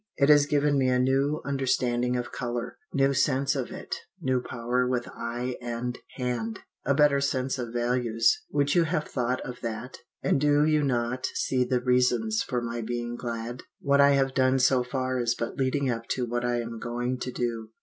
It 0.17 0.29
has 0.29 0.47
given 0.47 0.79
me 0.79 0.87
a 0.89 0.97
new 0.97 1.43
understanding 1.45 2.15
of 2.17 2.31
colour 2.31 2.79
new 2.91 3.13
sense 3.13 3.55
of 3.55 3.69
it, 3.69 3.97
new 4.19 4.41
power 4.41 4.87
with 4.87 5.07
eye 5.09 5.57
and 5.61 5.99
hand, 6.15 6.61
a 6.83 6.95
better 6.95 7.21
sense 7.21 7.59
of 7.59 7.71
values. 7.71 8.41
Would 8.49 8.73
you 8.73 8.85
have 8.85 9.03
thought 9.07 9.41
of 9.41 9.61
that? 9.61 9.99
And 10.23 10.41
do 10.41 10.65
you 10.65 10.81
not 10.83 11.27
see 11.35 11.63
the 11.63 11.81
reasons 11.83 12.41
for 12.41 12.63
my 12.63 12.81
being 12.81 13.15
glad? 13.15 13.61
"What 13.79 14.01
I 14.01 14.13
have 14.13 14.33
done 14.33 14.57
so 14.57 14.83
far 14.83 15.19
is 15.19 15.35
but 15.35 15.57
leading 15.57 15.87
up 15.91 16.07
to 16.15 16.25
what 16.25 16.43
I 16.43 16.61
am 16.61 16.79
going 16.79 17.19
to 17.19 17.31
do. 17.31 17.69